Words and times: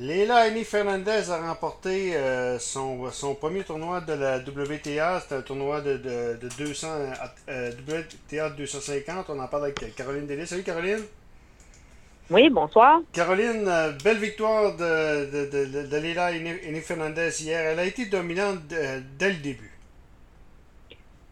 Leila 0.00 0.36
Annie 0.36 0.62
Fernandez 0.62 1.28
a 1.28 1.48
remporté 1.48 2.14
euh, 2.14 2.56
son, 2.60 3.10
son, 3.10 3.34
premier 3.34 3.64
tournoi 3.64 4.00
de 4.00 4.12
la 4.12 4.38
WTA. 4.38 5.18
C'était 5.18 5.34
un 5.34 5.42
tournoi 5.42 5.80
de, 5.80 5.96
de, 5.96 6.38
de 6.40 6.48
200, 6.56 6.86
euh, 7.48 7.70
WTA 7.88 8.50
250. 8.50 9.26
On 9.30 9.40
en 9.40 9.48
parle 9.48 9.64
avec 9.64 9.96
Caroline 9.96 10.24
Delis. 10.24 10.46
Salut 10.46 10.62
Caroline. 10.62 11.00
Oui, 12.30 12.48
bonsoir. 12.48 13.00
Caroline, 13.12 13.64
euh, 13.66 13.90
belle 14.04 14.18
victoire 14.18 14.76
de, 14.76 15.46
de, 15.50 15.86
de, 15.88 15.96
Leila 15.96 16.26
Annie 16.26 16.80
Fernandez 16.80 17.30
hier. 17.42 17.60
Elle 17.60 17.80
a 17.80 17.84
été 17.84 18.06
dominante 18.06 18.60
dès 18.68 19.30
le 19.30 19.36
début. 19.42 19.72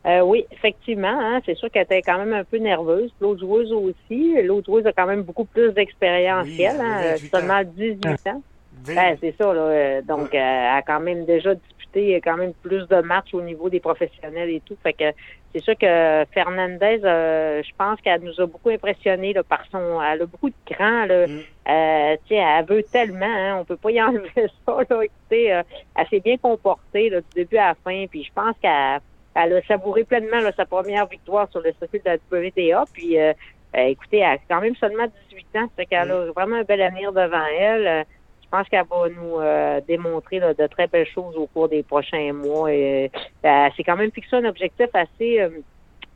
Euh, 0.06 0.22
oui, 0.22 0.44
effectivement. 0.50 1.16
Hein, 1.20 1.40
c'est 1.46 1.56
sûr 1.56 1.70
qu'elle 1.70 1.84
était 1.84 2.02
quand 2.02 2.18
même 2.18 2.32
un 2.32 2.42
peu 2.42 2.58
nerveuse. 2.58 3.12
L'autre 3.20 3.40
joueuse 3.40 3.72
aussi. 3.72 4.34
L'autre 4.42 4.66
joueuse 4.66 4.86
a 4.86 4.92
quand 4.92 5.06
même 5.06 5.22
beaucoup 5.22 5.44
plus 5.44 5.70
d'expérience 5.72 6.46
Oui, 6.46 6.56
qu'elle. 6.56 6.74
elle 6.74 6.80
hein, 6.80 6.92
avait 6.98 7.14
18 7.14 7.30
seulement 7.30 7.62
18 7.62 8.06
ans. 8.26 8.42
Ben, 8.84 9.16
c'est 9.20 9.34
ça. 9.36 9.52
Là, 9.52 9.60
euh, 9.60 10.02
donc, 10.02 10.32
Ouais. 10.32 10.38
euh, 10.38 10.70
elle 10.70 10.78
a 10.78 10.82
quand 10.82 11.00
même 11.00 11.24
déjà 11.24 11.54
disputé 11.54 12.20
quand 12.22 12.36
même 12.36 12.52
plus 12.62 12.86
de 12.88 13.00
matchs 13.00 13.32
au 13.32 13.40
niveau 13.40 13.70
des 13.70 13.80
professionnels 13.80 14.50
et 14.50 14.60
tout. 14.60 14.76
Fait 14.82 14.92
que 14.92 15.04
c'est 15.52 15.62
sûr 15.62 15.78
que 15.78 16.24
Fernandez, 16.32 17.00
euh, 17.04 17.62
je 17.62 17.70
pense 17.78 17.98
qu'elle 18.02 18.20
nous 18.20 18.38
a 18.40 18.46
beaucoup 18.46 18.68
impressionnés 18.68 19.32
là, 19.32 19.42
par 19.42 19.64
son... 19.72 20.00
Elle 20.02 20.22
a 20.22 20.26
beaucoup 20.26 20.50
de 20.50 20.54
cran. 20.74 21.06
Là. 21.06 21.26
Mm. 21.26 21.40
Euh, 21.68 22.16
tu 22.26 22.34
sais, 22.34 22.42
elle 22.42 22.66
veut 22.66 22.82
tellement, 22.82 23.24
hein, 23.24 23.56
on 23.60 23.64
peut 23.64 23.76
pas 23.78 23.90
y 23.90 24.02
enlever 24.02 24.30
ça. 24.34 24.76
Là. 24.90 25.02
Écoutez, 25.02 25.54
euh, 25.54 25.62
elle 25.96 26.06
s'est 26.08 26.20
bien 26.20 26.36
comportée 26.36 27.08
là, 27.08 27.20
du 27.20 27.26
début 27.34 27.56
à 27.56 27.68
la 27.68 27.74
fin. 27.82 28.04
Puis 28.10 28.24
je 28.24 28.32
pense 28.34 28.54
qu'elle 28.60 29.00
elle 29.38 29.52
a 29.54 29.62
savouré 29.62 30.04
pleinement 30.04 30.40
là, 30.40 30.50
sa 30.56 30.64
première 30.64 31.06
victoire 31.06 31.50
sur 31.50 31.60
le 31.60 31.72
circuit 31.78 32.00
de 32.00 32.10
la 32.10 32.16
WTA. 32.16 32.84
Puis 32.92 33.18
euh, 33.18 33.32
euh, 33.76 33.80
écoutez, 33.80 34.18
elle 34.18 34.24
a 34.24 34.38
quand 34.48 34.60
même 34.60 34.76
seulement 34.76 35.06
18 35.30 35.46
ans. 35.56 35.68
Fait 35.76 35.86
qu'elle 35.86 36.10
a 36.10 36.32
vraiment 36.32 36.56
un 36.56 36.62
bel 36.62 36.80
avenir 36.82 37.12
devant 37.12 37.44
elle. 37.58 38.04
Euh, 38.46 38.56
je 38.56 38.58
pense 38.58 38.68
qu'elle 38.68 38.84
va 38.88 39.08
nous 39.08 39.40
euh, 39.40 39.80
démontrer 39.86 40.38
là, 40.38 40.54
de 40.54 40.66
très 40.66 40.86
belles 40.86 41.06
choses 41.06 41.36
au 41.36 41.46
cours 41.46 41.68
des 41.68 41.82
prochains 41.82 42.32
mois. 42.32 42.72
Et, 42.72 43.10
euh, 43.44 43.68
c'est 43.76 43.84
quand 43.84 43.96
même 43.96 44.12
fixé 44.12 44.36
un 44.36 44.44
objectif 44.44 44.88
assez 44.94 45.40
euh, 45.40 45.50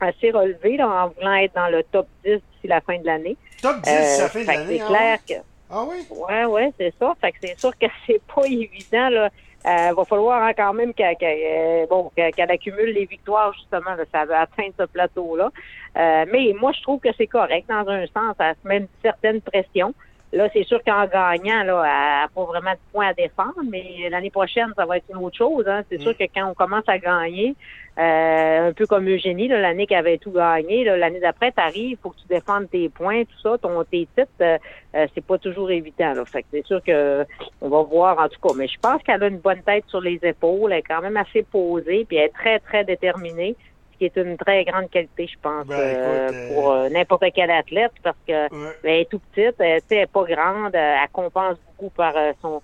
assez 0.00 0.30
relevé 0.30 0.77
là, 0.77 0.88
en 0.88 1.08
voulant 1.08 1.34
être 1.34 1.55
dans 1.55 1.68
le 1.68 1.82
top 1.82 2.06
10 2.24 2.30
d'ici 2.36 2.66
la 2.66 2.80
fin 2.80 2.98
de 2.98 3.06
l'année. 3.06 3.36
Top 3.62 3.77
10 3.82 3.90
Euh, 3.90 3.92
à 3.92 4.22
la 4.22 4.28
fin 4.28 4.40
de 4.40 4.44
fait 4.44 4.52
que 4.52 4.58
l'année. 4.58 4.77
c'est 4.78 4.82
hein? 4.82 4.86
clair 4.88 5.18
que 5.28 5.44
Ah 5.70 5.84
oui? 5.88 5.96
Ouais, 6.10 6.44
ouais, 6.46 6.72
c'est 6.78 6.94
ça. 6.98 7.14
Fait 7.20 7.32
que 7.32 7.38
c'est 7.42 7.58
sûr 7.58 7.77
que 7.78 7.86
c'est 8.06 8.22
pas 8.34 8.46
évident, 8.46 9.08
là. 9.10 9.30
Euh, 9.66 9.92
va 9.94 10.05
falloir 10.06 10.42
hein, 10.42 10.52
quand 10.56 10.72
même 10.72 10.94
qu'elle 10.94 11.16
qu'elle, 11.16 11.38
euh, 11.83 11.86
bon, 11.86 12.10
qu'elle 12.16 12.50
accumule 12.50 12.94
les 12.94 13.05
victoires, 13.05 13.52
justement, 13.52 13.94
là, 13.94 14.05
ça 14.10 14.24
va 14.24 14.40
atteindre 14.40 14.72
ce 14.78 14.84
plateau-là. 14.84 15.50
Euh, 15.98 16.24
mais 16.33 16.55
moi, 16.58 16.72
je 16.72 16.80
trouve 16.80 16.98
que 16.98 17.10
c'est 17.18 17.27
correct 17.27 17.68
dans 17.68 17.86
un 17.86 18.06
sens. 18.06 18.34
Elle 18.38 18.55
se 18.62 18.66
met 18.68 18.77
une 18.78 18.88
certaine 19.02 19.42
pression. 19.42 19.92
Là, 20.33 20.48
c'est 20.53 20.62
sûr 20.64 20.81
qu'en 20.84 21.06
gagnant, 21.06 21.64
là, 21.64 21.83
elle 21.84 22.23
n'a 22.23 22.28
pas 22.33 22.45
vraiment 22.45 22.70
de 22.73 22.78
points 22.92 23.09
à 23.09 23.14
défendre, 23.14 23.61
mais 23.69 24.09
l'année 24.11 24.31
prochaine, 24.31 24.73
ça 24.77 24.86
va 24.86 24.98
être 24.98 25.06
une 25.11 25.17
autre 25.25 25.36
chose. 25.36 25.67
Hein. 25.67 25.83
C'est 25.91 25.98
Mm. 25.98 26.03
sûr 26.03 26.17
que 26.17 26.25
quand 26.33 26.48
on 26.48 26.55
commence 26.55 26.84
à 26.89 26.98
gagner, 26.98 27.56
euh, 27.98 28.69
un 28.69 28.73
peu 28.73 28.86
comme 28.86 29.08
Eugénie, 29.08 29.48
l'année 29.48 29.86
qui 29.89 29.95
avait 29.97 30.19
tout 30.19 30.31
gagné, 30.31 30.84
l'année 30.84 31.19
d'après, 31.19 31.51
tu 31.51 31.61
arrives, 31.61 31.98
faut 32.01 32.11
que 32.11 32.17
tu 32.20 32.28
défendes 32.28 32.70
tes 32.70 32.89
points, 32.89 33.25
tout 33.25 33.41
ça, 33.42 33.58
ton, 33.58 33.83
tes 33.83 34.06
titres, 34.17 34.28
euh, 34.41 34.56
euh, 34.95 35.06
c'est 35.14 35.25
pas 35.25 35.36
toujours 35.39 35.70
évident. 35.70 36.14
Là. 36.14 36.25
Fait 36.25 36.42
que 36.42 36.48
c'est 36.53 36.64
sûr 36.64 36.81
que 36.83 37.27
on 37.61 37.69
va 37.69 37.83
voir 37.83 38.19
en 38.20 38.28
tout 38.28 38.41
cas. 38.41 38.55
Mais 38.56 38.69
je 38.69 38.78
pense 38.81 39.03
qu'elle 39.03 39.23
a 39.25 39.27
une 39.27 39.39
bonne 39.39 39.62
tête 39.62 39.84
sur 39.89 40.01
les 40.01 40.20
épaules, 40.23 40.73
elle 40.73 40.78
est 40.78 40.83
quand 40.83 41.03
même 41.03 41.17
assez 41.17 41.42
posée, 41.42 42.05
puis 42.06 42.19
elle 42.19 42.27
est 42.27 42.28
très, 42.34 42.61
très 42.61 42.84
déterminée, 42.84 43.56
qui 44.00 44.06
est 44.06 44.16
une 44.16 44.38
très 44.38 44.64
grande 44.64 44.88
qualité, 44.88 45.26
je 45.26 45.38
pense, 45.42 45.66
Ben, 45.66 45.74
euh, 45.78 46.28
écoute, 46.28 46.34
euh, 46.34 46.54
pour 46.54 46.72
euh, 46.72 46.88
n'importe 46.88 47.24
quel 47.34 47.50
athlète, 47.50 47.92
parce 48.02 48.16
que 48.26 48.32
Ouais. 48.32 48.72
elle 48.82 49.00
est 49.00 49.10
tout 49.10 49.18
petite, 49.18 49.56
elle, 49.60 49.82
elle 49.90 49.98
est 49.98 50.06
pas 50.10 50.24
grande, 50.24 50.74
elle 50.74 50.98
compense 51.12 51.58
beaucoup 51.66 51.90
par 51.90 52.14
son 52.40 52.62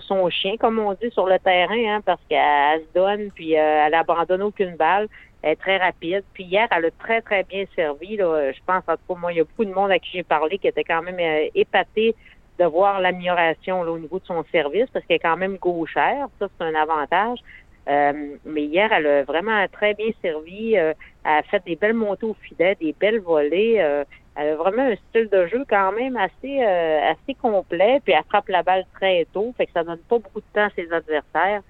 son 0.00 0.30
chien, 0.30 0.56
comme 0.58 0.78
on 0.78 0.92
dit, 0.94 1.10
sur 1.10 1.26
le 1.26 1.38
terrain, 1.38 1.96
hein, 1.96 2.00
parce 2.04 2.20
qu'elle 2.30 2.80
se 2.80 2.94
donne, 2.94 3.30
puis 3.34 3.52
elle 3.52 3.92
abandonne 3.94 4.42
aucune 4.42 4.74
balle. 4.76 5.06
Elle 5.42 5.52
est 5.52 5.56
très 5.56 5.76
rapide. 5.76 6.24
Puis 6.32 6.44
hier, 6.44 6.66
elle 6.74 6.86
a 6.86 6.90
très, 6.92 7.20
très 7.20 7.42
bien 7.44 7.64
servi. 7.74 8.16
Là. 8.16 8.52
Je 8.52 8.58
pense, 8.66 8.82
en 8.88 8.94
tout 8.96 9.14
cas, 9.14 9.20
moi, 9.20 9.32
il 9.34 9.36
y 9.36 9.40
a 9.40 9.44
beaucoup 9.44 9.66
de 9.66 9.74
monde 9.74 9.90
à 9.90 9.98
qui 9.98 10.12
j'ai 10.14 10.22
parlé 10.22 10.56
qui 10.56 10.66
était 10.66 10.82
quand 10.82 11.02
même 11.02 11.20
épaté 11.54 12.14
de 12.58 12.64
voir 12.64 13.00
l'amélioration 13.02 13.82
au 13.82 13.98
niveau 13.98 14.18
de 14.18 14.24
son 14.24 14.42
service, 14.50 14.88
parce 14.94 15.04
qu'elle 15.04 15.16
est 15.16 15.20
quand 15.20 15.36
même 15.36 15.56
gauchère. 15.58 16.26
Ça, 16.38 16.46
c'est 16.58 16.64
un 16.64 16.74
avantage. 16.74 17.40
Euh, 17.88 18.36
mais 18.44 18.64
hier, 18.64 18.92
elle 18.92 19.06
a 19.06 19.22
vraiment 19.22 19.64
très 19.72 19.94
bien 19.94 20.10
servi. 20.20 20.76
Euh, 20.76 20.92
elle 21.24 21.38
a 21.38 21.42
fait 21.42 21.62
des 21.64 21.76
belles 21.76 21.94
montées 21.94 22.26
au 22.26 22.34
filet, 22.34 22.76
des 22.80 22.94
belles 22.98 23.20
volées. 23.20 23.76
Euh, 23.78 24.04
elle 24.36 24.50
a 24.50 24.56
vraiment 24.56 24.82
un 24.82 24.96
style 25.08 25.28
de 25.28 25.46
jeu 25.46 25.64
quand 25.68 25.92
même 25.92 26.16
assez 26.16 26.62
euh, 26.62 27.10
assez 27.10 27.34
complet, 27.34 28.00
puis 28.04 28.12
elle 28.12 28.24
frappe 28.28 28.48
la 28.48 28.62
balle 28.62 28.84
très 28.94 29.26
tôt, 29.32 29.54
fait 29.56 29.66
que 29.66 29.72
ça 29.72 29.82
donne 29.82 29.98
pas 30.08 30.18
beaucoup 30.18 30.40
de 30.40 30.46
temps 30.52 30.66
à 30.66 30.70
ses 30.70 30.92
adversaires. 30.92 31.62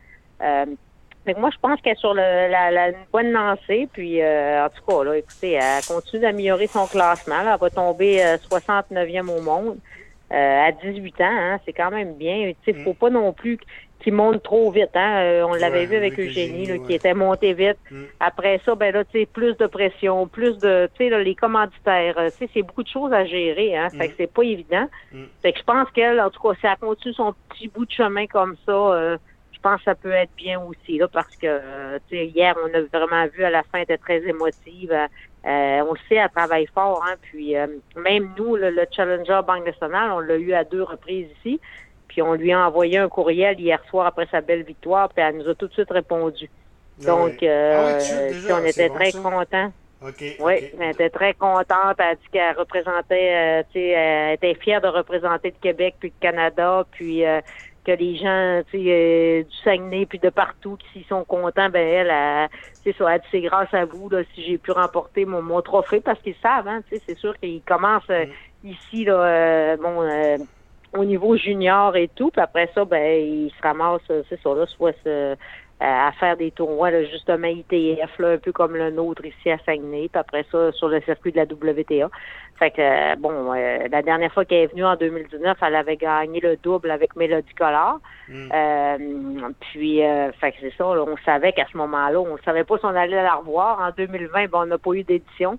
Euh, 0.43 0.67
fait 1.25 1.35
que 1.35 1.41
moi, 1.41 1.51
je 1.53 1.59
pense 1.61 1.81
qu'elle 1.81 1.95
est 1.95 2.01
sur 2.01 2.15
le, 2.15 2.21
la, 2.21 2.71
la, 2.71 2.89
une 2.91 2.97
bonne 3.13 3.31
lancée, 3.33 3.89
puis 3.93 4.23
euh, 4.23 4.65
en 4.65 4.69
tout 4.69 4.83
cas, 4.87 5.05
là, 5.05 5.17
écoutez, 5.17 5.53
elle 5.53 5.85
continue 5.85 6.23
d'améliorer 6.23 6.67
son 6.67 6.87
classement. 6.87 7.43
Là, 7.43 7.55
elle 7.55 7.61
va 7.61 7.71
tomber 7.71 8.25
euh, 8.25 8.37
69e 8.37 9.29
au 9.29 9.41
monde 9.43 9.79
euh, 10.33 10.69
à 10.69 10.73
18 10.73 11.21
ans, 11.21 11.25
hein, 11.25 11.61
c'est 11.65 11.73
quand 11.73 11.91
même 11.91 12.15
bien. 12.15 12.53
Tu 12.65 12.73
sais, 12.73 12.85
faut 12.85 12.95
pas 12.95 13.11
non 13.11 13.33
plus 13.33 13.59
qu'il 14.01 14.13
monte 14.15 14.43
trop 14.43 14.71
vite. 14.71 14.91
Hein. 14.95 15.19
Euh, 15.23 15.43
on 15.49 15.55
l'avait 15.55 15.81
Ouais, 15.81 15.87
vu 15.87 15.97
avec 15.97 16.13
avec 16.15 16.27
Eugénie, 16.29 16.63
Eugénie, 16.63 16.67
là, 16.67 16.75
ouais. 16.75 16.81
qui 16.87 16.95
était 16.95 17.15
monté 17.15 17.53
vite. 17.55 17.79
Mm. 17.91 18.03
Après 18.21 18.61
ça, 18.65 18.75
ben 18.75 18.93
là, 18.95 19.05
tu 19.05 19.19
sais, 19.21 19.27
plus 19.27 19.57
de 19.57 19.67
pression, 19.67 20.27
plus 20.29 20.59
de, 20.59 20.89
tu 20.99 21.09
sais, 21.09 21.23
les 21.25 21.35
commanditaires, 21.35 22.19
euh, 22.19 22.31
tu 22.31 22.37
sais, 22.47 22.51
c'est 22.55 22.63
beaucoup 22.63 22.83
de 22.83 22.89
choses 22.89 23.13
à 23.13 23.25
gérer, 23.25 23.77
hein. 23.77 23.89
Fait 23.91 24.07
Mm. 24.07 24.11
que 24.11 24.15
c'est 24.19 24.33
pas 24.33 24.43
évident. 24.43 24.89
Mm. 25.13 25.25
Fait 25.43 25.53
que 25.53 25.59
je 25.59 25.65
pense 25.65 25.91
qu'elle, 25.93 26.21
en 26.21 26.31
tout 26.31 26.41
cas, 26.41 26.55
si 26.61 26.67
elle 26.67 26.77
continue 26.79 27.15
son 27.15 27.35
petit 27.51 27.69
bout 27.69 27.85
de 27.87 27.93
chemin 27.93 28.27
comme 28.27 28.57
ça, 28.67 28.73
euh, 28.73 29.17
je 29.53 29.59
pense 29.61 29.79
que 29.79 29.85
ça 29.85 29.95
peut 29.95 30.13
être 30.13 30.31
bien 30.37 30.61
aussi, 30.61 30.99
là, 30.99 31.09
parce 31.09 31.35
que, 31.37 31.47
euh, 31.47 31.99
tu 32.09 32.17
sais, 32.17 32.27
hier, 32.27 32.55
on 32.63 32.73
a 32.75 32.83
vraiment 32.83 33.27
vu 33.35 33.43
à 33.43 33.51
la 33.51 33.63
fin, 33.63 33.79
elle 33.79 33.83
était 33.85 33.97
très 33.99 34.23
émotive. 34.23 34.93
Euh, 34.93 35.07
euh, 35.47 35.85
on 35.89 35.93
le 35.95 35.99
sait, 36.09 36.17
elle 36.17 36.29
travaille 36.29 36.67
fort, 36.75 37.03
hein. 37.09 37.15
Puis, 37.23 37.57
euh, 37.57 37.67
même 37.97 38.31
nous, 38.39 38.57
le, 38.57 38.71
le 38.71 38.85
Challenger 38.91 39.41
Banque 39.47 39.65
nationale, 39.65 40.11
on 40.13 40.19
l'a 40.21 40.37
eu 40.37 40.53
à 40.53 40.65
deux 40.65 40.83
reprises 40.83 41.29
ici. 41.39 41.61
Puis, 42.09 42.23
on 42.23 42.35
lui 42.35 42.53
a 42.53 42.67
envoyé 42.67 42.99
un 42.99 43.09
courriel 43.09 43.59
hier 43.61 43.81
soir 43.91 44.07
après 44.07 44.27
sa 44.31 44.41
belle 44.41 44.63
victoire, 44.63 45.09
puis 45.11 45.25
elle 45.25 45.37
nous 45.39 45.49
a 45.49 45.55
tout 45.55 45.69
de 45.69 45.73
suite 45.73 45.91
répondu. 45.91 46.51
Donc, 46.99 47.43
euh, 47.43 48.29
Ah 48.29 48.33
tu 48.33 48.35
déjà, 48.35 48.47
sais, 48.49 48.53
on 48.53 48.65
était 48.65 48.89
bon, 48.89 48.95
très 48.95 49.13
ça? 49.13 49.19
contents. 49.21 49.73
Oui, 50.39 50.57
OK. 50.57 50.73
elle 50.81 50.91
était 50.91 51.11
très 51.11 51.35
contente. 51.35 51.97
Elle 51.99 52.05
a 52.05 52.15
dit 52.15 52.29
qu'elle 52.33 52.57
représentait, 52.57 53.35
euh, 53.35 53.63
tu 53.73 53.81
sais, 53.81 53.89
elle 53.89 54.35
était 54.35 54.55
fière 54.55 54.81
de 54.81 54.89
représenter 54.89 55.51
le 55.51 55.59
Québec 55.61 55.97
puis 55.99 56.13
le 56.15 56.21
Canada, 56.21 56.85
puis 56.93 57.25
euh, 57.25 57.41
que 57.85 57.93
les 57.93 58.17
gens, 58.17 58.63
tu 58.71 58.79
sais, 58.79 58.91
euh, 58.91 59.43
du 59.45 59.57
Saguenay 59.65 60.07
puis 60.07 60.19
de 60.19 60.29
partout 60.29 60.77
qui 60.77 61.01
s'y 61.01 61.07
sont 61.09 61.25
contents, 61.25 61.71
ben 61.71 61.87
elle, 61.87 62.09
ça, 62.99 63.15
elle 63.15 63.21
dit 63.21 63.27
c'est 63.31 63.41
grâce 63.41 63.73
à 63.73 63.85
vous 63.85 64.09
là 64.11 64.23
si 64.35 64.45
j'ai 64.45 64.59
pu 64.59 64.73
remporter 64.73 65.25
mon, 65.25 65.43
mon 65.43 65.63
trophée 65.63 66.01
parce 66.01 66.21
qu'ils 66.21 66.37
savent, 66.43 66.69
hein, 66.69 66.83
tu 66.89 66.97
sais, 66.97 67.03
c'est 67.07 67.19
sûr 67.19 67.39
qu'ils 67.39 67.63
commencent 67.63 68.11
euh, 68.11 68.27
ici 68.65 69.05
là, 69.05 69.15
euh, 69.23 69.77
bon. 69.77 70.47
Euh, 70.97 71.01
au 71.01 71.05
niveau 71.05 71.37
junior 71.37 71.97
et 71.97 72.09
tout, 72.09 72.31
puis 72.31 72.41
après 72.41 72.71
ça, 72.75 72.85
ben, 72.85 73.21
ils 73.21 73.51
se 73.51 73.63
ramassent, 73.63 74.01
euh, 74.11 74.23
c'est 74.29 74.41
ça, 74.43 74.55
là, 74.55 74.67
soit 74.67 74.95
se- 75.05 75.37
à 75.79 76.11
faire 76.19 76.39
des 76.39 76.53
tournois, 76.53 76.91
là, 76.91 77.05
justement 77.05 77.49
ITF, 77.49 78.19
là, 78.19 78.31
un 78.31 78.39
peu 78.39 78.51
comme 78.51 78.77
le 78.77 78.91
nôtre 78.91 79.27
ici 79.27 79.51
à 79.51 79.59
Saguenay, 79.59 80.09
puis 80.09 80.19
après 80.19 80.47
ça, 80.51 80.73
sur 80.73 80.89
le 80.89 81.03
circuit 81.03 81.33
de 81.33 81.37
la 81.37 81.45
WTA. 81.45 82.09
Fait 82.59 82.71
que, 82.71 82.81
euh, 82.81 83.15
bon, 83.17 83.53
euh, 83.53 83.87
la 83.91 84.01
dernière 84.01 84.33
fois 84.33 84.47
qu'elle 84.47 84.63
est 84.63 84.67
venue 84.69 84.87
en 84.87 84.97
2019, 84.97 85.59
elle 85.61 85.75
avait 85.75 85.99
gagné 85.99 86.41
le 86.41 86.57
double 86.57 86.91
avec 86.91 87.15
Mélodie 87.15 87.55
Collard. 87.55 88.01
Mm. 88.29 88.49
Euh, 88.55 88.99
puis, 89.61 90.03
euh, 90.03 90.33
fait 90.33 90.53
que 90.53 90.57
c'est 90.63 90.75
ça, 90.79 90.85
là, 90.95 91.05
on 91.07 91.17
savait 91.27 91.53
qu'à 91.53 91.67
ce 91.71 91.77
moment-là, 91.77 92.19
on 92.21 92.37
ne 92.37 92.43
savait 92.43 92.65
pas 92.65 92.79
si 92.79 92.87
on 92.87 92.95
allait 92.97 93.23
la 93.23 93.35
revoir. 93.35 93.79
En 93.81 93.91
2020, 93.91 94.47
ben, 94.47 94.61
on 94.61 94.67
n'a 94.67 94.79
pas 94.79 94.93
eu 94.93 95.05
d'édition. 95.05 95.59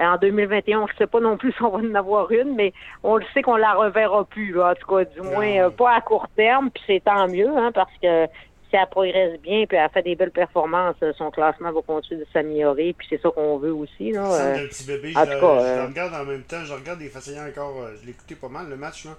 Euh, 0.00 0.04
En 0.04 0.16
2021, 0.16 0.80
on 0.80 0.82
ne 0.86 0.92
sait 0.98 1.06
pas 1.06 1.20
non 1.20 1.36
plus 1.36 1.52
si 1.56 1.62
on 1.62 1.70
va 1.70 1.78
en 1.78 1.94
avoir 1.94 2.30
une, 2.32 2.54
mais 2.54 2.72
on 3.02 3.16
le 3.16 3.24
sait 3.34 3.42
qu'on 3.42 3.56
la 3.56 3.74
reverra 3.74 4.24
plus, 4.24 4.52
là, 4.52 4.70
en 4.70 4.74
tout 4.74 4.86
cas, 4.96 5.04
du 5.04 5.20
moins, 5.20 5.46
euh, 5.66 5.70
pas 5.70 5.94
à 5.94 6.00
court 6.00 6.28
terme, 6.36 6.70
puis 6.70 6.82
c'est 6.86 7.02
tant 7.04 7.28
mieux, 7.28 7.48
hein, 7.56 7.70
parce 7.72 7.92
que 8.02 8.26
si 8.70 8.76
elle 8.76 8.88
progresse 8.88 9.38
bien, 9.42 9.66
puis 9.66 9.76
elle 9.76 9.90
fait 9.90 10.02
des 10.02 10.16
belles 10.16 10.30
performances, 10.30 10.96
euh, 11.02 11.12
son 11.18 11.30
classement 11.30 11.70
va 11.72 11.82
continuer 11.82 12.20
de 12.22 12.26
s'améliorer, 12.32 12.94
puis 12.96 13.06
c'est 13.10 13.20
ça 13.20 13.28
qu'on 13.30 13.58
veut 13.58 13.74
aussi, 13.74 14.12
là. 14.12 14.32
Euh. 14.32 14.66
petit 14.66 14.86
bébé. 14.86 15.12
en 15.14 15.26
Je, 15.26 15.32
tout 15.32 15.40
cas, 15.40 15.58
je 15.60 15.64
euh, 15.66 15.82
le 15.82 15.88
regarde 15.88 16.14
en 16.14 16.24
même 16.24 16.42
temps. 16.42 16.64
Je 16.64 16.72
regarde 16.72 17.00
y 17.02 17.04
est 17.04 17.40
encore. 17.50 17.74
Je 18.02 18.08
écouté 18.08 18.34
pas 18.34 18.48
mal, 18.48 18.68
le 18.70 18.76
match, 18.76 19.04
là. 19.04 19.12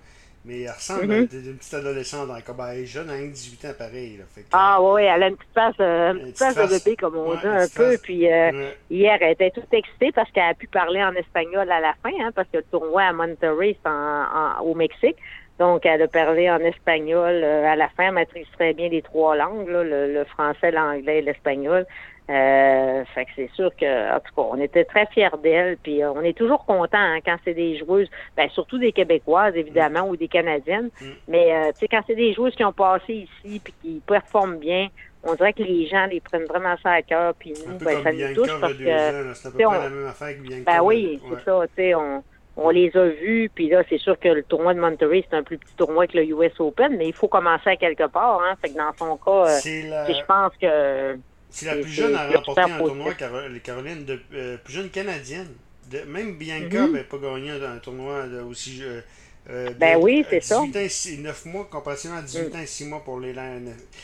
Mais 0.45 0.61
elle 0.63 0.71
ressemble 0.71 1.05
Mhm. 1.05 1.11
à 1.11 1.25
d'une 1.41 1.55
petite 1.57 1.73
adolescente 1.73 2.29
encore. 2.29 2.55
Ben, 2.55 2.67
elle 2.73 2.79
est 2.79 2.85
jeune, 2.85 3.09
elle 3.09 3.23
a 3.23 3.27
18 3.27 3.65
ans 3.65 3.73
pareil. 3.77 4.17
Là. 4.17 4.25
Fait 4.33 4.41
que, 4.41 4.47
Ah 4.51 4.81
oui, 4.81 5.03
elle 5.03 5.23
a 5.23 5.27
une 5.29 5.37
petite 5.37 5.53
face, 5.53 5.75
euh, 5.79 6.11
une 6.11 6.17
Une 6.17 6.21
petite 6.23 6.35
petite 6.37 6.53
face 6.53 6.55
de 6.55 6.61
face. 6.73 6.83
bébé, 6.83 6.95
comme 6.97 7.15
on 7.17 7.29
Ouais, 7.31 7.37
dit, 7.37 7.45
une 7.45 7.51
un 7.51 7.67
peu. 7.75 7.91
face. 7.91 8.01
Puis 8.01 8.27
euh, 8.31 8.51
Ouais. 8.51 8.77
hier, 8.89 9.17
elle 9.21 9.31
était 9.31 9.51
toute 9.51 9.73
excitée 9.73 10.11
parce 10.11 10.29
qu'elle 10.31 10.43
a 10.49 10.53
pu 10.53 10.67
parler 10.67 11.01
en 11.03 11.13
espagnol 11.13 11.71
à 11.71 11.79
la 11.79 11.93
fin, 12.03 12.11
hein, 12.21 12.31
parce 12.35 12.47
que 12.49 12.57
le 12.57 12.63
tournoi 12.63 13.03
à 13.03 13.13
Monterrey, 13.13 13.77
c'est 13.81 13.89
en, 13.89 13.93
en- 13.93 14.61
au 14.63 14.75
Mexique. 14.75 15.15
Donc, 15.59 15.85
elle 15.85 16.01
a 16.01 16.07
parlé 16.07 16.49
en 16.49 16.57
espagnol 16.59 17.41
euh, 17.43 17.65
à 17.65 17.75
la 17.75 17.87
fin, 17.89 18.07
elle 18.07 18.13
maîtrise 18.15 18.47
très 18.57 18.73
bien 18.73 18.89
les 18.89 19.03
trois 19.03 19.35
langues, 19.37 19.69
là, 19.69 19.83
le, 19.83 20.11
le 20.13 20.23
français, 20.25 20.71
l'anglais 20.71 21.19
et 21.19 21.21
l'espagnol. 21.21 21.85
Euh, 22.29 23.03
fait 23.13 23.25
que 23.25 23.31
c'est 23.35 23.49
sûr 23.53 23.69
que, 23.75 24.15
en 24.15 24.19
tout 24.19 24.33
cas, 24.35 24.47
on 24.51 24.59
était 24.61 24.85
très 24.85 25.05
fiers 25.07 25.27
d'elle, 25.43 25.77
puis 25.77 26.01
euh, 26.01 26.11
on 26.13 26.21
est 26.21 26.37
toujours 26.37 26.63
content 26.65 26.97
hein, 26.97 27.19
quand 27.25 27.35
c'est 27.43 27.53
des 27.53 27.77
joueuses, 27.77 28.09
ben, 28.37 28.49
surtout 28.49 28.77
des 28.77 28.93
Québécoises, 28.93 29.55
évidemment, 29.55 30.07
ou 30.07 30.15
des 30.15 30.29
Canadiennes. 30.29 30.89
Mm. 31.01 31.05
Mais, 31.27 31.53
euh, 31.53 31.71
tu 31.73 31.79
sais, 31.79 31.87
quand 31.89 32.01
c'est 32.07 32.15
des 32.15 32.33
joueuses 32.33 32.55
qui 32.55 32.63
ont 32.63 32.71
passé 32.71 33.27
ici, 33.43 33.59
puis 33.61 33.73
qui 33.81 34.01
performent 34.07 34.57
bien, 34.57 34.87
on 35.23 35.35
dirait 35.35 35.51
que 35.53 35.63
les 35.63 35.85
gens 35.87 36.05
les 36.05 36.21
prennent 36.21 36.45
vraiment 36.45 36.75
ça 36.81 36.91
à 36.91 37.01
cœur, 37.01 37.33
puis 37.37 37.53
nous, 37.67 37.77
ben, 37.83 38.01
ça 38.03 38.11
nous 38.13 38.33
touche 38.33 38.59
parce 38.61 38.73
que, 38.73 38.83
c'est 38.85 38.91
à 38.93 39.11
peu 39.11 39.27
tu 39.29 39.35
sais, 39.35 39.49
près 39.51 39.65
on- 39.65 39.71
la 39.71 39.89
même 39.89 40.07
affaire 40.07 40.35
que 40.37 40.41
Bianca. 40.41 40.63
ben 40.77 40.81
oui, 40.83 41.19
Ouais. 41.23 41.29
c'est 41.39 41.43
ça, 41.45 41.59
tu 41.67 41.73
sais, 41.75 41.95
on, 41.95 42.23
on 42.55 42.69
les 42.69 42.95
a 42.95 43.05
vus, 43.05 43.49
puis 43.53 43.67
là, 43.67 43.83
c'est 43.89 43.97
sûr 43.97 44.17
que 44.17 44.29
le 44.29 44.43
tournoi 44.43 44.73
de 44.73 44.79
Monterey, 44.79 45.25
c'est 45.29 45.35
un 45.35 45.43
plus 45.43 45.57
petit 45.57 45.75
tournoi 45.75 46.07
que 46.07 46.17
le 46.17 46.23
US 46.25 46.57
Open, 46.59 46.95
mais 46.97 47.07
il 47.07 47.13
faut 47.13 47.27
commencer 47.27 47.69
à 47.69 47.75
quelque 47.75 48.07
part, 48.07 48.41
hein. 48.43 48.53
Fait 48.61 48.69
que 48.69 48.77
dans 48.77 48.93
son 48.97 49.17
cas, 49.17 49.49
euh, 49.51 49.89
la, 49.89 50.05
je 50.05 50.25
pense 50.25 50.53
que 50.61 51.17
c'est 51.53 51.67
la 51.67 51.75
plus 51.75 51.91
jeune 51.91 52.15
à 52.15 52.27
remporter 52.27 52.61
un 52.61 52.77
tournoi, 52.79 53.13
Caroline, 53.13 54.05
de, 54.05 54.19
euh, 54.33 54.57
plus 54.57 54.73
jeune 54.73 54.89
canadienne. 54.89 55.49
De- 55.91 56.01
même 56.01 56.35
Bianca 56.37 56.81
Mhm. 56.81 56.91
n'avait 56.93 57.03
pas 57.03 57.17
gagné 57.17 57.51
un, 57.51 57.77
tournoi 57.77 58.23
de- 58.27 58.41
aussi. 58.41 58.81
euh, 58.83 59.01
euh, 59.49 59.69
Ben 59.77 59.97
oui, 60.01 60.25
c'est 60.29 60.41
ça. 60.41 60.59
18 60.61 60.75
ans 60.77 60.79
et 60.79 60.89
six- 60.89 61.17
9 61.19 61.45
mois, 61.45 61.67
comparativement 61.69 62.17
à 62.17 62.21
18 62.21 62.51
Mm. 62.53 62.57
ans 62.57 62.61
et 62.61 62.65
6 62.65 62.85
mois 62.85 63.03
pour 63.03 63.19
les 63.19 63.33
Lions. 63.33 63.61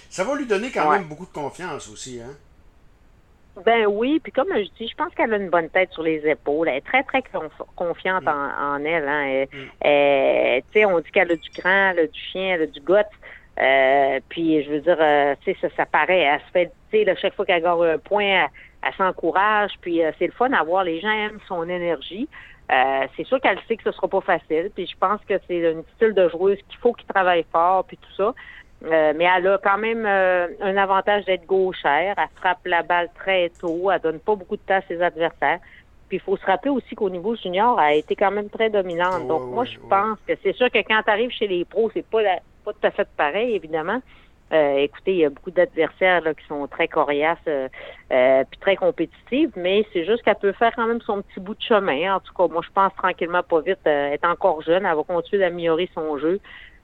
Ça 0.10 0.24
va 0.24 0.36
lui 0.36 0.46
donner 0.46 0.70
quand 0.72 0.88
Ouais. 0.90 1.00
même 1.00 1.08
beaucoup 1.08 1.26
de 1.26 1.32
confiance 1.32 1.90
aussi. 1.90 2.20
Hein? 2.22 2.36
Ben 3.66 3.88
oui, 3.88 4.20
puis 4.24 4.32
comme 4.32 4.48
je 4.50 4.70
dis, 4.78 4.88
je 4.88 4.96
pense 4.96 5.14
qu'elle 5.16 5.34
a 5.34 5.38
une 5.38 5.50
bonne 5.50 5.70
tête 5.70 5.92
sur 5.92 6.04
les 6.04 6.20
épaules. 6.26 6.70
Elle 6.70 6.78
est 6.78 6.82
très, 6.82 7.04
très 7.04 7.20
conf- 7.20 7.66
confiante 7.76 8.24
Mm. 8.24 8.28
en, 8.28 8.74
en 8.76 8.86
elle. 8.86 9.08
Hein. 9.08 9.26
Elle- 9.26 9.48
Mm. 9.52 9.70
elle- 9.82 10.62
tu 10.72 10.80
sais, 10.80 10.86
on 10.86 11.00
dit 11.00 11.12
qu'elle 11.12 11.32
a 11.32 11.36
du 11.36 11.50
cran, 11.50 11.90
elle 11.92 12.00
a 12.00 12.08
du 12.08 12.20
chien, 12.32 12.56
elle 12.56 12.62
a 12.62 12.68
du 12.68 12.80
goût. 12.82 12.94
Euh, 13.62 14.20
puis 14.30 14.64
je 14.64 14.70
veux 14.70 14.80
dire, 14.80 14.98
euh, 15.00 15.36
tu 15.44 15.52
sais, 15.54 15.58
ça, 15.62 15.68
ça 15.76 15.86
paraît. 15.86 16.20
Elle 16.22 16.40
se 16.42 16.52
fait, 16.52 16.72
tu 16.92 17.04
sais, 17.04 17.16
chaque 17.18 17.34
fois 17.36 17.46
qu'elle 17.46 17.62
gagne 17.62 17.84
un 17.84 17.98
point, 17.98 18.24
elle, 18.24 18.48
elle 18.86 18.94
s'encourage. 18.94 19.72
Puis 19.82 20.04
euh, 20.04 20.12
c'est 20.18 20.28
le 20.28 20.32
fun 20.34 20.52
à 20.54 20.64
voir. 20.64 20.84
Les 20.84 21.00
gens 21.02 21.12
aiment 21.12 21.40
son 21.48 21.68
énergie. 21.70 22.28
Euh, 22.72 23.08
c'est 23.18 23.26
sûr 23.26 23.42
qu'elle 23.42 23.60
sait 23.68 23.76
que 23.78 23.84
ce 23.84 23.92
sera 23.92 24.08
pas 24.08 24.22
facile. 24.22 24.70
Puis 24.74 24.88
je 24.88 24.96
pense 24.98 25.20
que 25.28 25.34
c'est 25.48 25.58
une 25.58 25.84
style 25.96 26.14
de 26.14 26.30
joueuse 26.30 26.58
qu'il 26.70 26.80
faut 26.80 26.94
qu'il 26.94 27.08
travaille 27.08 27.46
fort, 27.52 27.84
puis 27.86 27.98
tout 27.98 28.14
ça. 28.16 28.34
Euh, 28.86 29.12
mais 29.18 29.26
elle 29.26 29.46
a 29.48 29.58
quand 29.58 29.78
même 29.78 30.06
euh, 30.06 30.48
un 30.62 30.78
avantage 30.78 31.26
d'être 31.26 31.46
gauchère. 31.46 32.16
Elle 32.18 32.28
frappe 32.40 32.60
la 32.66 32.82
balle 32.84 33.10
très 33.16 33.50
tôt. 33.60 33.92
Elle 33.92 34.00
donne 34.00 34.20
pas 34.20 34.36
beaucoup 34.36 34.56
de 34.56 34.62
temps 34.62 34.76
à 34.76 34.82
ses 34.84 35.02
adversaires. 35.02 35.60
Puis 36.08 36.18
il 36.18 36.22
faut 36.22 36.38
se 36.38 36.46
rappeler 36.46 36.72
aussi 36.72 36.96
qu'au 36.96 37.10
niveau 37.10 37.36
junior, 37.36 37.80
elle 37.82 37.86
a 37.86 37.94
été 37.96 38.16
quand 38.16 38.32
même 38.32 38.50
très 38.50 38.70
dominante. 38.70 39.22
Ouais, 39.24 39.28
Donc 39.28 39.42
moi, 39.52 39.64
ouais, 39.64 39.70
je 39.70 39.80
ouais. 39.80 39.86
pense 39.90 40.18
que 40.26 40.34
c'est 40.42 40.54
sûr 40.54 40.72
que 40.72 40.80
quand 40.80 41.02
tu 41.04 41.12
arrives 41.12 41.30
chez 41.32 41.48
les 41.48 41.66
pros, 41.66 41.92
c'est 41.94 42.06
pas 42.08 42.22
la- 42.22 42.40
pas 42.70 42.74
tout 42.80 42.88
à 42.88 42.92
fait 42.92 43.08
pareil, 43.18 43.56
évidemment. 43.56 44.02
Euh, 44.52 44.78
écoutez, 44.78 45.12
il 45.12 45.18
y 45.20 45.26
a 45.26 45.30
beaucoup 45.30 45.52
d'adversaires 45.52 46.24
qui 46.24 46.48
sont 46.48 46.66
très 46.68 46.88
coriaces 46.88 47.38
euh, 47.48 47.68
euh, 48.12 48.44
puis 48.50 48.60
très 48.60 48.76
compétitifs, 48.76 49.52
mais 49.56 49.86
c'est 49.94 50.06
juste 50.06 50.24
qu'elle 50.24 50.36
peut 50.36 50.54
faire 50.54 50.74
quand 50.76 50.88
même 50.88 51.02
son 51.02 51.22
petit 51.22 51.40
bout 51.40 51.54
de 51.54 51.62
chemin. 51.62 52.16
En 52.16 52.20
tout 52.20 52.34
cas, 52.34 52.48
moi, 52.48 52.62
je 52.66 52.72
pense 52.74 52.92
tranquillement 52.96 53.44
pas 53.44 53.62
vite. 53.62 53.78
euh, 53.86 54.08
elle 54.08 54.14
est 54.14 54.26
encore 54.26 54.62
jeune, 54.64 54.86
elle 54.86 54.96
va 54.96 55.04
continuer 55.04 55.44
d'améliorer 55.44 55.88
son 55.94 56.18
jeu. 56.18 56.40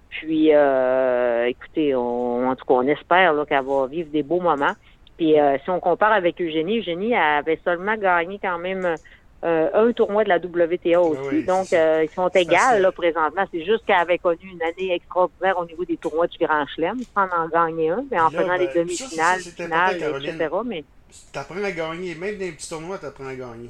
Puis, 0.09 0.53
euh, 0.53 1.45
écoutez, 1.45 1.95
on, 1.95 2.47
en 2.47 2.55
tout 2.55 2.65
cas, 2.65 2.75
on 2.75 2.87
espère 2.87 3.33
qu'elle 3.47 3.63
va 3.63 3.87
vivre 3.87 4.11
des 4.11 4.23
beaux 4.23 4.41
moments. 4.41 4.75
Puis, 5.17 5.39
euh, 5.39 5.57
si 5.63 5.69
on 5.69 5.79
compare 5.79 6.11
avec 6.11 6.39
Eugénie, 6.39 6.79
Eugénie 6.79 7.15
avait 7.15 7.59
seulement 7.63 7.95
gagné 7.95 8.37
quand 8.39 8.59
même 8.59 8.95
un 9.43 9.91
tournoi 9.93 10.23
de 10.23 10.29
la 10.29 10.37
WTA 10.37 10.99
aussi. 11.01 11.21
oui, 11.29 11.43
Donc, 11.43 11.71
euh, 11.73 12.03
ils 12.09 12.13
sont 12.15 12.29
égales 12.29 12.81
là, 12.81 12.91
présentement. 12.91 13.45
C'est 13.51 13.63
juste 13.63 13.85
qu'elle 13.85 13.95
avait 13.97 14.17
connu 14.17 14.49
une 14.51 14.61
année 14.63 14.93
extraordinaire 14.93 15.57
au 15.57 15.65
niveau 15.65 15.85
des 15.85 15.97
tournois 15.97 16.27
du 16.27 16.37
Grand 16.39 16.65
Chelem, 16.67 17.03
sans 17.13 17.27
en 17.31 17.47
gagner 17.47 17.89
un, 17.91 18.03
mais 18.09 18.19
en 18.19 18.29
là, 18.29 18.41
faisant 18.41 18.55
les 18.55 18.67
ben, 18.67 18.73
demi-finales, 18.75 19.39
finales, 19.39 19.95
etc. 20.25 20.47
Mais, 20.65 20.83
T'apprends 21.31 21.63
à 21.63 21.71
gagner. 21.71 22.15
Même 22.15 22.35
dans 22.37 22.45
les 22.45 22.51
petits 22.51 22.69
tournois, 22.69 22.97
t'apprends 22.97 23.27
à 23.27 23.35
gagner. 23.35 23.69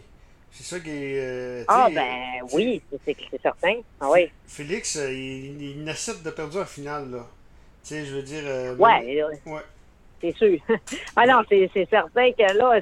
C'est 0.52 0.64
ça 0.64 0.80
qui 0.80 0.90
est. 0.90 1.20
euh, 1.20 1.64
ah, 1.68 1.90
ben 1.94 2.48
oui, 2.54 2.82
c'est- 3.06 3.16
certain. 3.42 3.76
Ah 4.00 4.10
oui. 4.10 4.32
Félix, 4.48 4.96
euh, 4.96 5.12
il, 5.12 5.62
il 5.62 5.84
n'accepte 5.84 6.24
de 6.24 6.30
perdre 6.30 6.62
en 6.62 6.66
finale, 6.66 7.12
là. 7.12 7.26
Tu 7.84 7.90
sais, 7.90 8.06
je 8.06 8.16
veux 8.16 8.24
dire. 8.24 8.44
euh, 8.46 8.76
Ouais, 8.78 9.22
euh, 9.22 9.52
Ouais. 9.52 9.62
c'est 10.22 10.32
sûr. 10.38 10.58
ah 11.18 11.26
non, 11.28 11.42
c'est 11.50 11.70
c'est 11.74 11.90
certain 11.90 12.32
que 12.32 12.58
là, 12.58 12.80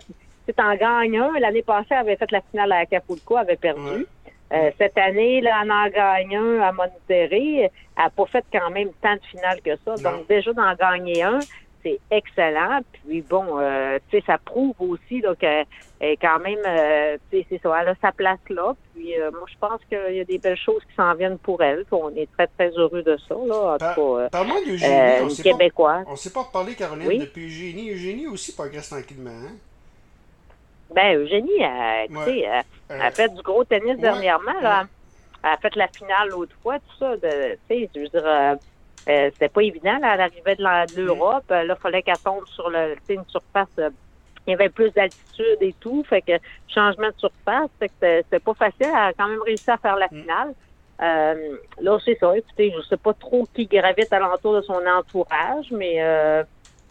t'en 0.51 0.75
gagnes 0.75 1.17
un, 1.17 1.39
l'année 1.39 1.61
passée, 1.63 1.87
elle 1.91 1.97
avait 1.99 2.17
fait 2.17 2.29
la 2.31 2.41
finale 2.51 2.71
à 2.73 2.79
Acapulco, 2.79 3.35
elle 3.37 3.43
avait 3.43 3.55
perdu. 3.55 3.81
Ouais. 3.81 4.05
Euh, 4.51 4.71
cette 4.77 4.97
année, 4.97 5.39
là, 5.41 5.61
elle 5.63 5.71
en 5.71 5.87
gagne 5.89 6.35
un 6.35 6.61
à 6.61 6.71
Monterrey. 6.73 7.71
Elle 7.95 8.03
n'a 8.03 8.09
pas 8.09 8.25
fait 8.25 8.45
quand 8.51 8.69
même 8.71 8.89
tant 9.01 9.15
de 9.15 9.21
finales 9.31 9.61
que 9.61 9.71
ça. 9.85 9.95
Non. 10.03 10.17
Donc, 10.17 10.27
déjà 10.27 10.51
d'en 10.53 10.75
gagner 10.75 11.23
un, 11.23 11.39
c'est 11.81 11.99
excellent. 12.11 12.81
Puis 13.07 13.21
bon, 13.21 13.57
euh, 13.59 13.97
tu 14.09 14.17
sais, 14.19 14.23
ça 14.27 14.37
prouve 14.37 14.75
aussi 14.79 15.21
là, 15.21 15.33
qu'elle 15.35 15.65
est 16.01 16.17
quand 16.17 16.37
même, 16.39 16.59
euh, 16.67 17.17
tu 17.31 17.39
sais, 17.39 17.45
c'est 17.49 17.61
ça, 17.63 17.75
elle 17.81 17.87
a 17.89 17.95
sa 17.99 18.11
place 18.11 18.37
là. 18.49 18.75
Puis 18.93 19.19
euh, 19.19 19.31
moi, 19.31 19.45
je 19.51 19.57
pense 19.59 19.81
qu'il 19.89 20.15
y 20.15 20.19
a 20.19 20.23
des 20.23 20.37
belles 20.37 20.55
choses 20.57 20.83
qui 20.87 20.93
s'en 20.95 21.15
viennent 21.15 21.39
pour 21.39 21.63
elle. 21.63 21.85
Puis 21.85 21.93
on 21.99 22.09
est 22.15 22.29
très, 22.37 22.45
très 22.47 22.69
heureux 22.77 23.01
de 23.01 23.17
ça, 23.27 23.33
là. 23.47 23.73
En 23.73 23.77
Par- 23.77 23.95
tout 23.95 24.01
cas, 24.15 24.21
euh, 24.21 24.29
Parle-moi 24.29 24.57
d'Eugénie. 24.65 24.93
euh, 24.93 25.23
on 25.23 25.27
pas- 25.35 25.43
Québécoise. 25.43 26.05
On 26.07 26.15
s'est 26.15 26.31
pas 26.33 26.43
reparlé, 26.43 26.75
Caroline, 26.75 27.07
Oui. 27.07 27.17
depuis 27.17 27.45
Eugénie. 27.47 27.89
Eugénie 27.91 28.27
aussi 28.27 28.53
progresse 28.55 28.89
tranquillement. 28.89 29.31
Hein? 29.31 29.53
Ben, 30.93 31.17
Eugénie, 31.17 31.59
elle, 31.61 32.11
écoutez, 32.11 32.41
elle, 32.43 32.63
elle 32.89 33.01
Euh, 33.01 33.03
a 33.07 33.11
fait 33.11 33.29
du 33.29 33.41
gros 33.41 33.63
tennis 33.63 33.95
ouais, 33.95 34.01
dernièrement. 34.01 34.59
Là. 34.61 34.83
Elle 35.43 35.49
a 35.51 35.57
fait 35.57 35.75
la 35.75 35.87
finale 35.87 36.29
l'autre 36.29 36.55
fois, 36.61 36.79
tout 36.79 36.95
ça. 36.99 37.17
De, 37.17 37.53
tu 37.53 37.59
sais, 37.67 37.89
je 37.95 37.99
veux 38.01 38.07
dire, 38.07 38.23
euh, 38.25 38.55
euh, 39.09 39.29
c'était 39.33 39.49
pas 39.49 39.61
évident. 39.63 39.97
Là, 39.99 40.13
elle 40.13 40.21
arrivait 40.21 40.55
de 40.55 40.95
de 40.95 41.01
l'Europe. 41.01 41.43
Euh, 41.51 41.63
Là, 41.63 41.75
il 41.77 41.81
fallait 41.81 42.01
qu'elle 42.03 42.17
tombe 42.23 42.45
sur 42.47 42.69
le, 42.69 42.95
une 43.09 43.25
surface. 43.27 43.67
euh, 43.79 43.89
il 44.45 44.51
y 44.51 44.53
avait 44.53 44.69
plus 44.69 44.91
d'altitude 44.91 45.57
et 45.61 45.73
tout. 45.79 46.03
Fait 46.09 46.21
que 46.21 46.33
changement 46.67 47.07
de 47.07 47.15
surface. 47.17 47.69
Fait 47.79 47.87
que 47.87 47.93
c'était 47.99 48.39
pas 48.39 48.53
facile. 48.53 48.87
Elle 48.87 48.95
a 48.95 49.13
quand 49.13 49.27
même 49.29 49.41
réussi 49.41 49.69
à 49.71 49.77
faire 49.77 49.95
la 49.95 50.07
Mm. 50.11 50.21
finale. 50.21 50.53
Euh, 51.01 51.57
là, 51.81 51.97
c'est 52.05 52.17
ça. 52.19 52.37
Écoutez, 52.37 52.73
je 52.75 52.81
sais 52.87 52.97
pas 52.97 53.13
trop 53.13 53.47
qui 53.53 53.65
gravite 53.65 54.11
alentour 54.13 54.55
de 54.55 54.61
son 54.61 54.81
entourage, 54.85 55.65
mais 55.71 55.95
euh, 56.01 56.43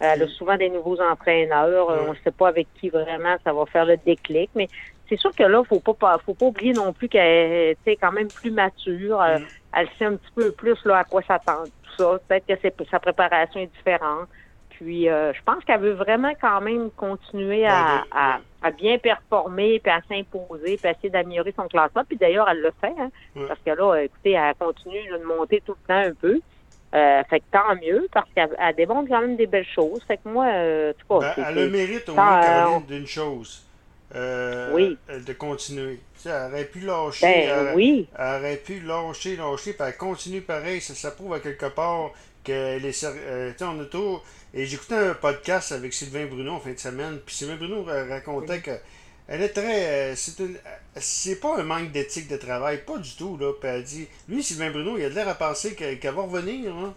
elle 0.02 0.22
a 0.22 0.28
souvent 0.28 0.56
des 0.56 0.69
nouveaux 0.69 1.00
entraîneurs. 1.00 1.90
Euh. 1.90 2.04
On 2.08 2.12
ne 2.12 2.19
sait 2.25 2.31
pas 2.31 2.49
avec 2.49 2.66
qui 2.75 2.88
vraiment 2.88 3.37
ça 3.44 3.52
va 3.52 3.64
faire 3.66 3.87
le 3.87 3.96
déclic. 3.99 4.50
Mais 4.54 4.69
c'est 5.08 5.19
sûr 5.19 5.34
que 5.34 5.44
là, 5.44 5.62
faut 5.64 5.81
pas 5.81 6.19
faut 6.25 6.34
pas 6.34 6.46
oublier 6.46 6.72
non 6.72 6.93
plus 6.93 7.08
qu'elle 7.08 7.76
est 7.87 7.96
quand 8.00 8.12
même 8.12 8.28
plus 8.28 8.50
mature. 8.50 9.20
Euh, 9.20 9.38
Mm. 9.38 9.46
Elle 9.75 9.88
sait 9.99 10.04
un 10.04 10.16
petit 10.16 10.32
peu 10.34 10.52
plus 10.52 10.78
là, 10.84 10.99
à 10.99 11.04
quoi 11.04 11.22
s'attendre. 11.22 11.69
Tout 11.82 12.02
ça. 12.02 12.19
Peut-être 12.28 12.76
que 12.76 12.84
sa 12.90 13.00
préparation 13.00 13.60
est 13.60 13.70
différente. 13.76 14.28
Puis 14.70 15.08
euh, 15.08 15.32
je 15.32 15.40
pense 15.44 15.64
qu'elle 15.64 15.81
veut 15.81 15.93
vraiment 15.93 16.32
quand 16.40 16.60
même 16.60 16.90
continuer 16.90 17.66
à, 17.66 17.70
Ben, 17.70 18.05
à, 18.12 18.40
à 18.62 18.70
bien 18.70 18.98
performer, 18.98 19.78
puis 19.78 19.93
à 19.93 20.00
s'imposer, 20.08 20.76
puis 20.76 20.87
à 20.87 20.90
essayer 20.90 21.10
d'améliorer 21.10 21.55
son 21.56 21.69
classement. 21.69 22.02
Puis 22.06 22.16
d'ailleurs, 22.16 22.48
elle 22.48 22.60
le 22.60 22.72
fait, 22.81 22.94
hein, 22.98 23.10
parce 23.46 23.60
que 23.64 23.70
là, 23.70 24.02
écoutez, 24.02 24.32
elle 24.32 24.55
continue 24.56 25.08
de 25.08 25.25
monter 25.25 25.62
tout 25.64 25.76
le 25.82 25.87
temps 25.87 26.10
un 26.10 26.14
peu. 26.14 26.40
Euh, 26.94 27.23
fait 27.31 27.41
que 27.41 27.44
tant 27.53 27.75
mieux, 27.83 28.06
parce 28.12 28.29
qu'elle 28.35 28.55
elle 28.59 28.75
démontre 28.77 29.09
quand 29.09 29.21
même 29.23 29.37
des 29.37 29.47
belles 29.47 29.67
choses. 29.75 30.03
Fait 30.06 30.19
que 30.19 30.29
moi, 30.29 30.46
euh, 30.46 30.91
en 30.91 30.94
tout 31.17 31.20
cas, 31.20 31.34
Ben, 31.37 31.44
elle 31.49 31.55
le 31.55 31.70
mérite 31.70 32.08
au 32.11 32.15
moins, 32.15 32.39
euh, 32.39 32.43
Caroline, 32.43 32.87
d'une 32.87 33.06
chose. 33.06 33.65
Euh, 34.15 34.70
Oui. 34.75 34.99
euh, 35.08 35.20
De 35.20 35.32
continuer. 35.32 36.01
Tu 36.17 36.20
sais, 36.22 36.29
elle 36.29 36.53
aurait 36.53 36.65
pu 36.67 36.81
lâcher. 36.81 37.25
ben 37.27 37.69
elle, 37.69 37.75
oui, 37.77 38.08
elle 38.19 38.41
aurait 38.41 38.56
pu 38.56 38.81
lâcher, 38.81 39.37
lâcher, 39.37 39.72
puis 39.72 39.87
elle 39.89 39.96
continue 39.96 40.43
pareil. 40.43 40.81
Ça, 40.82 40.94
ça 40.94 41.11
prouve 41.13 41.32
à 41.32 41.41
quelque 41.41 41.67
part 41.67 42.11
qu'elle 42.44 42.84
est. 42.84 43.05
euh, 43.05 43.53
tu 43.53 43.58
sais, 43.58 43.65
on 43.65 43.81
a 43.81 43.84
tout. 43.87 44.20
Et 44.53 44.67
j'écoutais 44.67 44.96
un 44.96 45.15
podcast 45.15 45.72
avec 45.72 45.94
Sylvain 45.94 46.27
Bruno 46.27 46.53
en 46.53 46.61
fin 46.61 46.72
de 46.72 46.79
semaine, 46.79 47.20
puis 47.25 47.34
Sylvain 47.34 47.56
Bruno 47.56 47.84
ra- 47.84 48.05
racontait 48.05 48.61
que. 48.61 48.72
Elle 49.34 49.43
est 49.43 49.48
très. 49.48 49.86
euh, 49.86 50.12
c'est 50.15 50.43
une- 50.44 50.56
euh, 50.56 50.77
c'est 50.96 51.41
pas 51.41 51.58
un 51.58 51.62
manque 51.62 51.91
d'éthique 51.91 52.29
de 52.29 52.36
travail, 52.36 52.81
pas 52.86 52.98
du 52.98 53.17
tout, 53.17 53.39
là. 53.41 53.53
Puis 53.58 53.69
elle 53.70 53.82
dit. 53.82 54.06
Lui, 54.29 54.43
Sylvain 54.43 54.70
Bruno, 54.70 54.98
il 54.98 55.05
a 55.06 55.08
de 55.08 55.15
l'air 55.15 55.29
à 55.29 55.34
penser 55.34 55.74
que- 55.74 55.94
qu'elle 55.94 56.15
va 56.15 56.22
revenir, 56.22 56.70
hein. 56.77 56.93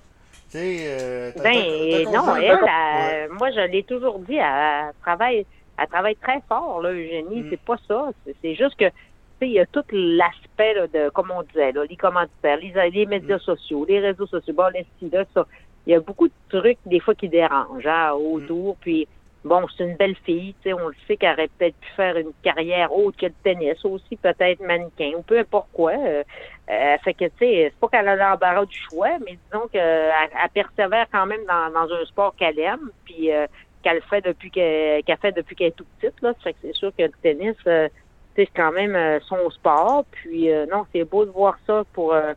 Tu 0.52 0.58
sais. 0.58 0.78
euh, 0.82 1.32
Ben 1.42 2.04
non, 2.12 2.36
elle, 2.36 2.52
Ouais. 2.62 3.28
moi 3.40 3.52
je 3.52 3.62
l'ai 3.72 3.84
toujours 3.84 4.20
dit, 4.20 4.36
elle, 4.36 4.92
travaille, 5.02 5.46
elle 5.80 5.88
travaille 5.88 6.16
très 6.18 6.42
fort, 6.50 6.82
là, 6.82 6.92
Eugénie. 6.92 7.42
Mm. 7.42 7.48
C'est 7.52 7.60
pas 7.62 7.78
ça. 7.88 8.10
C'est- 8.42 8.56
juste 8.56 8.76
que 8.78 8.86
tu 8.86 8.92
sais, 9.40 9.48
il 9.48 9.54
y 9.54 9.60
a 9.60 9.66
tout 9.66 9.84
l'aspect 9.92 10.76
de, 10.94 11.10
comme 11.10 11.32
on 11.32 11.42
disait, 11.44 11.72
là, 11.72 11.84
les 11.90 11.96
commanditaires, 11.98 12.58
les, 12.58 12.74
les 12.92 13.06
médias 13.06 13.38
Mm. 13.38 13.40
sociaux, 13.40 13.86
les 13.88 14.00
réseaux 14.00 14.28
sociaux, 14.28 14.54
bon, 14.54 14.64
là, 15.12 15.24
ça. 15.34 15.46
Il 15.88 15.92
y 15.92 15.96
a 15.96 16.00
beaucoup 16.00 16.28
de 16.28 16.34
trucs 16.50 16.80
des 16.86 17.00
fois 17.00 17.14
qui 17.16 17.30
dérangent 17.30 17.86
hein, 17.86 18.12
autour. 18.14 18.76
Puis 18.78 19.08
bon, 19.46 19.66
c'est 19.78 19.86
une 19.86 19.96
belle 19.96 20.16
fille, 20.26 20.54
tu 20.62 20.70
sais, 20.70 20.74
on 20.74 20.88
le 20.90 20.96
sait 21.08 21.16
qu'elle 21.16 21.34
aurait 21.34 21.50
peut-être 21.58 21.78
pu 21.78 21.90
faire 21.96 22.18
une 22.18 22.34
carrière 22.44 22.94
autre 22.94 23.18
que 23.18 23.28
le 23.28 23.34
tennis, 23.44 23.86
aussi 23.86 24.18
peut-être 24.18 24.60
mannequin, 24.60 25.12
ou 25.18 25.22
peu 25.22 25.40
importe 25.40 25.70
quoi. 25.72 25.94
Euh, 25.94 26.24
euh, 26.70 26.98
fait 27.04 27.14
que, 27.14 27.26
tu 27.26 27.32
sais, 27.40 27.72
c'est 27.72 27.80
pas 27.80 27.88
qu'elle 27.88 28.08
a 28.08 28.16
l'embarras 28.16 28.66
du 28.66 28.78
choix, 28.90 29.18
mais 29.26 29.38
disons 29.46 29.68
qu'elle 29.68 30.12
elle 30.44 30.50
persévère 30.54 31.06
quand 31.12 31.28
même 31.28 31.46
dans, 31.48 31.72
dans 31.72 31.94
un 31.94 32.06
sport 32.06 32.36
qu'elle 32.36 32.60
aime, 32.60 32.90
puis 33.06 33.32
euh, 33.32 33.46
qu'elle 33.86 34.02
fait 34.02 34.22
depuis 34.22 34.50
qu'elle 34.50 35.18
fait 35.22 35.32
depuis 35.32 35.56
qu'elle 35.56 35.68
est 35.68 35.76
tout 35.78 35.86
petite. 36.00 36.20
Là. 36.22 36.34
Fait 36.44 36.54
que 36.54 36.60
c'est 36.64 36.76
sûr 36.76 36.92
que 36.98 37.04
le 37.04 37.12
tennis, 37.22 37.56
euh, 37.68 37.88
c'est 38.36 38.48
quand 38.48 38.72
même 38.72 38.96
euh, 38.96 39.20
son 39.22 39.50
sport. 39.52 40.06
Puis 40.12 40.52
euh, 40.52 40.66
non, 40.66 40.86
c'est 40.92 41.04
beau 41.04 41.24
de 41.24 41.30
voir 41.30 41.56
ça 41.68 41.84
pour 41.94 42.14
euh, 42.14 42.34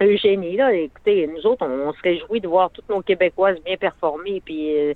Eugénie. 0.00 0.56
Là. 0.56 0.72
Écoutez, 0.72 1.26
nous 1.26 1.44
autres, 1.46 1.66
on, 1.66 1.88
on 1.88 1.92
se 1.92 2.00
réjouit 2.02 2.40
de 2.40 2.46
voir 2.46 2.70
toutes 2.70 2.88
nos 2.88 3.02
Québécoises 3.02 3.60
bien 3.64 3.76
performer. 3.76 4.40
Puis 4.44 4.78
euh, 4.78 4.94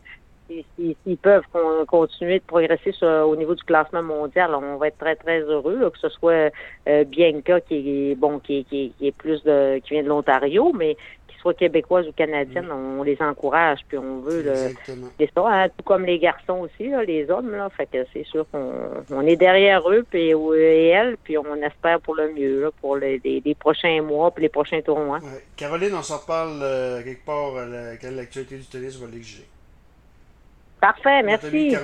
s'ils 0.48 1.16
peuvent 1.18 1.44
continuer 1.86 2.38
de 2.38 2.44
progresser 2.44 2.92
au 3.02 3.36
niveau 3.36 3.54
du 3.54 3.62
classement 3.62 4.02
mondial, 4.02 4.54
on 4.54 4.76
va 4.76 4.88
être 4.88 4.98
très, 4.98 5.16
très 5.16 5.40
heureux, 5.40 5.90
que 5.90 5.98
ce 5.98 6.08
soit 6.08 6.52
euh, 6.88 7.04
Bianca 7.04 7.60
qui 7.60 8.10
est 8.10 8.14
bon, 8.14 8.38
qui, 8.38 8.64
qui, 8.64 8.92
est 9.00 9.16
plus 9.16 9.42
de 9.44 9.78
qui 9.78 9.94
vient 9.94 10.02
de 10.02 10.08
l'Ontario, 10.08 10.72
mais 10.72 10.96
qu'ils 11.28 11.40
soient 11.40 11.54
québécoises 11.54 12.06
ou 12.06 12.12
canadiennes, 12.12 12.66
mm. 12.66 12.98
on 12.98 13.02
les 13.02 13.16
encourage, 13.20 13.80
puis 13.88 13.98
on 13.98 14.20
veut 14.20 14.42
le, 14.42 15.26
ça, 15.34 15.46
hein, 15.46 15.68
tout 15.68 15.84
comme 15.84 16.04
les 16.04 16.18
garçons 16.18 16.60
aussi, 16.60 16.90
les 17.06 17.30
hommes, 17.30 17.52
là. 17.52 17.68
Fait 17.70 17.86
que 17.86 18.04
c'est 18.12 18.24
sûr 18.24 18.46
qu'on 18.50 18.72
on 19.10 19.26
est 19.26 19.36
derrière 19.36 19.88
eux 19.90 20.04
puis, 20.08 20.30
et 20.30 20.86
elles, 20.88 21.16
puis 21.22 21.38
on 21.38 21.56
espère 21.56 22.00
pour 22.00 22.14
le 22.14 22.32
mieux, 22.32 22.70
pour 22.80 22.96
les, 22.96 23.20
prochains 23.58 24.02
mois 24.02 24.30
puis 24.30 24.42
les 24.42 24.48
prochains 24.48 24.80
tournois. 24.82 25.20
Caroline, 25.56 25.94
on 25.94 26.02
s'en 26.02 26.18
parle 26.18 26.60
euh, 26.62 27.02
quelque 27.02 27.24
part 27.24 27.52
quand 28.00 28.10
l'actualité 28.10 28.56
du 28.56 28.64
tennis 28.64 28.98
va 28.98 29.06
l'exiger? 29.06 29.46
Parfait, 30.82 31.22
merci. 31.22 31.76